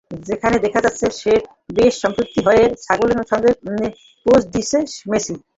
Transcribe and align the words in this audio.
যেখানে 0.27 0.57
দেখা 0.65 0.79
যাচ্ছে, 0.85 1.31
বেশ 1.77 1.93
সপ্রভিত 2.01 2.35
হয়েই 2.47 2.67
ছাগলের 2.85 3.29
সঙ্গে 3.31 3.51
পোজ 4.25 4.41
দিচ্ছেন 4.53 4.83
মেসি। 5.11 5.33